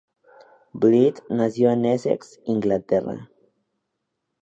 Blyth 0.73 1.21
nació 1.29 1.69
en 1.69 1.85
Essex, 1.85 2.39
Inglaterra. 2.45 3.29